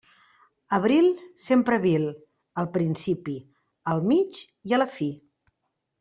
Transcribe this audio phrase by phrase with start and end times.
[0.75, 1.09] Abril
[1.41, 2.07] sempre vil;
[2.61, 3.35] al principi,
[3.93, 4.39] al mig
[4.71, 5.11] i a la fi.